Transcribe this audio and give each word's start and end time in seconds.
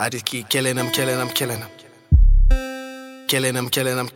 I 0.00 0.08
just 0.08 0.24
keep 0.26 0.48
killing 0.48 0.76
them, 0.76 0.90
killing 0.92 1.18
them, 1.18 1.28
killing 1.28 1.58
them. 1.58 1.70
Killing 3.26 3.54
them, 3.54 3.68
killing 3.68 3.96
them. 3.96 4.08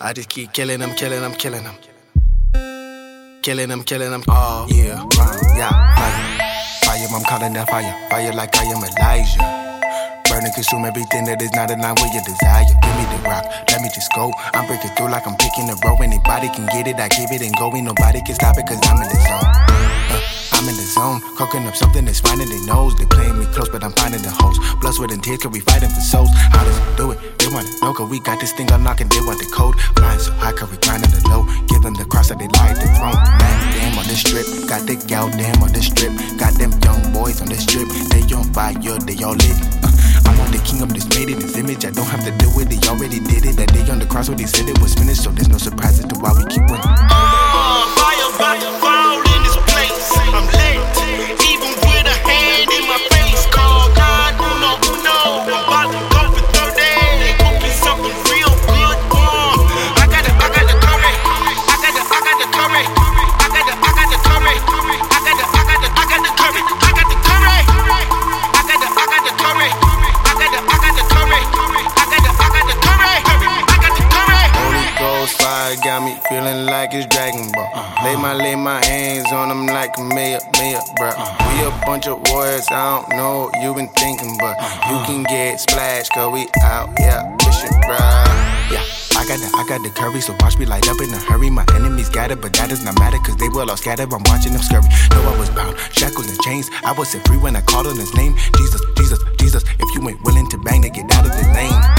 I 0.00 0.12
just 0.12 0.28
keep 0.28 0.52
killing 0.52 0.80
them, 0.80 0.94
killing 0.94 1.22
them, 1.22 1.32
killing 1.32 1.64
them. 1.64 1.74
Killing 3.42 3.68
them, 3.68 3.82
killing 3.84 4.10
them. 4.10 4.22
Oh, 4.28 4.66
Yeah, 4.68 5.02
yeah, 5.56 5.70
fire. 5.96 6.78
Fire, 6.84 7.08
I'm 7.16 7.24
calling 7.24 7.52
that 7.54 7.70
fire. 7.70 8.08
Fire 8.10 8.32
like 8.34 8.54
I 8.56 8.64
am 8.64 8.84
Elijah. 8.84 9.65
Burn 10.36 10.44
and 10.44 10.52
consume 10.52 10.84
everything 10.84 11.24
that 11.24 11.40
is 11.40 11.48
not 11.56 11.72
in 11.72 11.80
line 11.80 11.96
with 11.96 12.12
your 12.12 12.20
desire. 12.20 12.68
Give 12.68 12.96
me 13.00 13.08
the 13.08 13.24
rock, 13.24 13.48
let 13.72 13.80
me 13.80 13.88
just 13.88 14.12
go. 14.12 14.28
I'm 14.52 14.68
breaking 14.68 14.92
through 14.92 15.08
like 15.08 15.24
I'm 15.24 15.32
picking 15.40 15.64
a 15.72 15.76
row. 15.80 15.96
Anybody 15.96 16.52
can 16.52 16.68
get 16.76 16.84
it, 16.84 17.00
I 17.00 17.08
give 17.08 17.32
it 17.32 17.40
and 17.40 17.56
go. 17.56 17.72
Ain't 17.72 17.88
nobody 17.88 18.20
can 18.20 18.36
stop 18.36 18.60
it, 18.60 18.68
cause 18.68 18.76
I'm 18.84 19.00
in 19.00 19.08
the 19.08 19.16
zone. 19.16 19.48
Uh, 20.12 20.20
I'm 20.60 20.68
in 20.68 20.76
the 20.76 20.84
zone, 20.92 21.24
cooking 21.40 21.64
up 21.64 21.72
something 21.72 22.04
that's 22.04 22.20
fine 22.20 22.44
in 22.44 22.52
their 22.52 22.60
nose. 22.68 22.92
They 23.00 23.08
playing 23.08 23.40
me 23.40 23.48
close, 23.48 23.72
but 23.72 23.80
I'm 23.80 23.96
finding 23.96 24.20
the 24.20 24.28
host. 24.28 24.60
Blood, 24.84 24.92
sweat, 24.92 25.08
and 25.08 25.24
tears, 25.24 25.40
cause 25.40 25.56
we 25.56 25.64
fighting 25.64 25.88
for 25.88 26.04
souls. 26.04 26.28
How 26.52 26.68
does 26.68 26.76
it 26.76 26.96
do 27.00 27.16
it? 27.16 27.18
They 27.40 27.48
wanna 27.48 27.72
know, 27.80 27.96
cause 27.96 28.12
we 28.12 28.20
got 28.20 28.36
this 28.36 28.52
thing 28.52 28.68
unlocking. 28.68 29.08
They 29.08 29.24
want 29.24 29.40
the 29.40 29.48
code. 29.48 29.80
Flying 29.96 30.20
so 30.20 30.36
high, 30.36 30.52
cause 30.52 30.68
we 30.68 30.76
grinding 30.84 31.16
the 31.16 31.24
low. 31.32 31.48
Give 31.64 31.80
them 31.80 31.96
the 31.96 32.04
cross 32.04 32.28
that 32.28 32.36
they 32.36 32.52
lie 32.52 32.76
the 32.76 32.84
throne. 32.92 33.16
Man, 33.40 33.56
damn 33.72 33.96
on 33.96 34.04
this 34.04 34.20
strip. 34.20 34.44
Got 34.68 34.84
the 34.84 35.00
gal, 35.08 35.32
damn 35.32 35.64
on 35.64 35.72
this 35.72 35.88
strip. 35.88 36.12
Got 36.36 36.60
them 36.60 36.76
young 36.84 37.00
boys 37.16 37.40
on 37.40 37.48
this 37.48 37.64
strip. 37.64 37.88
They 38.12 38.20
on 38.36 38.52
fire, 38.52 38.76
they 38.76 39.16
all 39.24 39.32
lit. 39.32 39.85
Kingdom 40.66 40.88
that's 40.90 41.08
made 41.16 41.30
in 41.30 41.40
his 41.40 41.56
image. 41.56 41.84
I 41.84 41.90
don't 41.90 42.06
have 42.06 42.24
to 42.24 42.32
do 42.32 42.50
it, 42.60 42.68
they 42.68 42.80
already 42.88 43.20
did 43.20 43.46
it. 43.46 43.56
That 43.56 43.72
day 43.72 43.88
on 43.90 43.98
the 43.98 44.06
cross 44.06 44.28
where 44.28 44.36
they 44.36 44.46
said 44.46 44.68
it 44.68 44.78
was 44.80 44.94
finished, 44.94 45.22
so 45.22 45.30
there's 45.30 45.48
no 45.48 45.58
surprise 45.58 45.98
as 45.98 46.06
to 46.06 46.18
why 46.18 46.32
we 46.36 46.44
keep 46.50 46.66
winning. 46.68 47.45
Got 75.96 76.04
me 76.04 76.20
feeling 76.28 76.66
like 76.66 76.92
it's 76.92 77.06
Dragon 77.06 77.50
Ball. 77.52 77.70
Uh-huh. 77.72 78.04
Lay 78.04 78.16
my 78.16 78.34
lay 78.34 78.54
my 78.54 78.84
hands 78.84 79.32
on 79.32 79.48
them 79.48 79.66
like 79.66 79.96
a 79.96 80.02
mayor, 80.02 80.40
mayor, 80.58 80.80
bruh. 80.98 81.16
Uh-huh. 81.16 81.48
We 81.48 81.64
a 81.64 81.72
bunch 81.86 82.06
of 82.06 82.20
warriors, 82.28 82.66
I 82.70 83.00
don't 83.00 83.16
know 83.16 83.48
what 83.48 83.62
you 83.62 83.72
been 83.72 83.88
thinking, 83.96 84.36
but 84.38 84.60
uh-huh. 84.60 84.92
you 84.92 84.96
can 85.06 85.22
get 85.24 85.58
splashed, 85.58 86.12
cause 86.12 86.32
we 86.32 86.48
out, 86.60 86.92
yeah, 86.98 87.24
mission, 87.46 87.72
bruh. 87.88 88.28
Yeah, 88.68 88.84
I 89.16 89.24
got 89.24 89.40
the, 89.40 89.48
I 89.56 89.64
got 89.68 89.80
the 89.82 89.90
curry, 89.90 90.20
so 90.20 90.36
watch 90.40 90.58
me 90.58 90.66
light 90.66 90.86
up 90.88 91.00
in 91.00 91.08
a 91.14 91.18
hurry. 91.18 91.48
My 91.48 91.64
enemies 91.74 92.08
scattered, 92.08 92.42
but 92.42 92.52
that 92.54 92.68
does 92.68 92.84
not 92.84 92.98
matter, 92.98 93.18
cause 93.24 93.36
they 93.36 93.48
will 93.48 93.70
all 93.70 93.76
scatter. 93.76 94.02
I'm 94.02 94.22
watching 94.28 94.52
them 94.52 94.62
scurry. 94.62 94.84
Know 95.16 95.22
I 95.32 95.38
was 95.38 95.48
bound, 95.50 95.78
shackles 95.96 96.28
and 96.28 96.38
chains. 96.40 96.68
I 96.84 96.92
was 96.92 97.08
set 97.08 97.26
free 97.26 97.38
when 97.38 97.56
I 97.56 97.62
called 97.62 97.86
on 97.86 97.96
his 97.96 98.12
name. 98.14 98.36
Jesus, 98.56 98.82
Jesus, 98.98 99.20
Jesus. 99.40 99.64
If 99.64 99.88
you 99.94 100.06
ain't 100.08 100.22
willing 100.24 100.48
to 100.50 100.58
bang, 100.58 100.82
then 100.82 100.92
get 100.92 101.08
out 101.16 101.24
of 101.24 101.32
the 101.32 101.44
lane. 101.56 101.95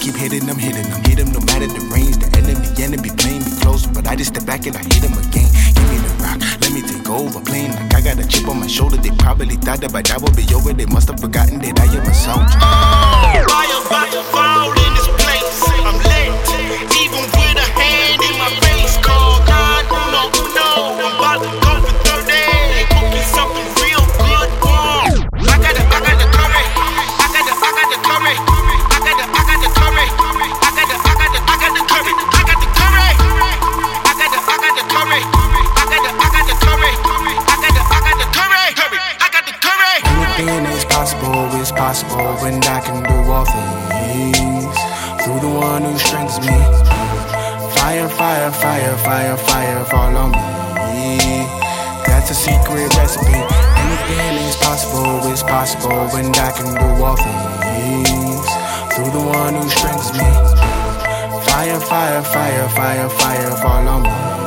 Keep 0.00 0.14
hitting 0.16 0.46
them, 0.46 0.56
hitting 0.56 0.88
them, 0.88 1.04
hit 1.04 1.18
them 1.18 1.28
no 1.30 1.40
matter 1.40 1.66
the 1.66 1.80
range. 1.92 2.16
The 2.16 2.32
enemy, 2.40 2.64
enemy 2.80 3.10
playing 3.20 3.44
me 3.44 3.52
close, 3.60 3.86
but 3.86 4.08
I 4.08 4.16
just 4.16 4.32
step 4.32 4.46
back 4.46 4.64
and 4.64 4.74
I 4.74 4.80
hit 4.80 5.04
them 5.04 5.12
again. 5.12 5.52
Give 5.76 5.88
me 5.92 6.00
the 6.00 6.08
rock, 6.24 6.40
let 6.64 6.72
me 6.72 6.80
take 6.80 7.04
over. 7.10 7.38
Playing 7.44 7.72
like 7.76 7.94
I 7.94 8.00
got 8.00 8.18
a 8.18 8.26
chip 8.26 8.48
on 8.48 8.60
my 8.60 8.66
shoulder. 8.66 8.96
They 8.96 9.10
probably 9.20 9.56
thought 9.56 9.82
that 9.82 9.92
by 9.92 10.00
that 10.00 10.22
would 10.22 10.34
be 10.34 10.48
over. 10.54 10.72
They 10.72 10.86
must 10.86 11.08
have 11.12 11.20
forgotten 11.20 11.60
that 11.60 11.78
I 11.78 11.84
am 11.92 12.08
a 12.08 12.14
soldier. 12.16 12.48
Fire 12.48 13.44
about 13.44 14.08
to 14.08 15.19
possible 41.90 42.20
is 42.20 42.22
possible 42.22 42.42
when 42.42 42.62
I 42.62 42.80
can 42.80 43.02
do 43.02 43.16
all 43.32 43.44
things 43.44 44.78
through 45.22 45.40
the 45.40 45.52
one 45.58 45.82
who 45.82 45.98
strengthens 45.98 46.38
me. 46.46 46.58
Fire, 47.74 48.08
fire, 48.08 48.50
fire, 48.52 48.96
fire, 48.98 49.36
fire, 49.36 49.84
fall 49.86 50.16
on 50.16 50.30
me. 50.30 51.18
That's 52.06 52.30
a 52.30 52.34
secret 52.34 52.94
recipe. 52.96 53.42
Anything 53.82 54.36
is 54.46 54.56
possible 54.56 55.32
is 55.32 55.42
possible 55.42 56.06
when 56.14 56.26
I 56.30 56.50
can 56.52 56.70
do 56.78 56.88
all 57.02 57.16
things 57.16 58.46
through 58.94 59.10
the 59.10 59.24
one 59.26 59.54
who 59.54 59.68
strengthens 59.68 60.12
me. 60.12 60.30
Fire, 61.48 61.80
fire, 61.80 62.22
fire, 62.22 62.68
fire, 62.68 63.08
fire, 63.08 63.50
fall 63.62 63.88
on 63.88 64.02
me. 64.02 64.39